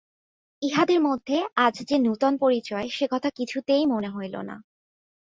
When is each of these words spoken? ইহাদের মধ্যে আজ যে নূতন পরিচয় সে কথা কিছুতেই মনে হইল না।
ইহাদের 0.61 0.99
মধ্যে 1.01 1.37
আজ 1.55 1.75
যে 1.87 1.97
নূতন 1.97 2.33
পরিচয় 2.37 2.87
সে 2.89 3.05
কথা 3.11 3.29
কিছুতেই 3.29 3.83
মনে 3.85 4.09
হইল 4.09 4.35
না। 4.41 4.55